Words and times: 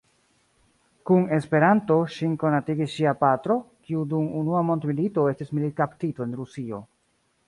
Kun 1.09 1.25
Esperanto 1.35 1.97
ŝin 2.15 2.31
konatigis 2.43 2.91
ŝia 2.95 3.13
patro, 3.19 3.57
kiu 3.89 4.05
dum 4.15 4.31
Unua 4.39 4.63
mondmilito 4.71 5.27
estis 5.33 5.53
militkaptito 5.59 6.27
en 6.27 6.35
Rusio. 6.41 6.81